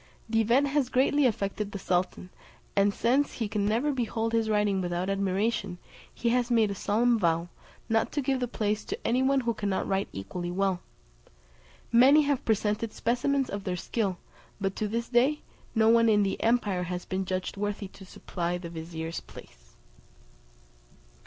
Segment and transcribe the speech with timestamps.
[0.27, 2.31] The event has greatly affected the sultan;
[2.75, 5.77] and since he can never behold his writing without admiration,
[6.11, 7.49] he has made a solemn vow,
[7.87, 10.81] not to give the place to any one who cannot write equally well.
[11.91, 14.17] Many have presented specimens of their skill;
[14.59, 15.41] but to this day,
[15.75, 19.75] no one in the empire has been judged worthy to supply the vizier's place."